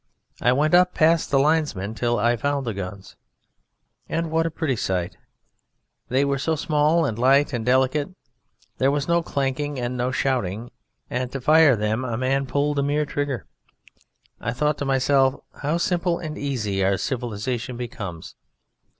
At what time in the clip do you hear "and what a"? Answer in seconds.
4.09-4.49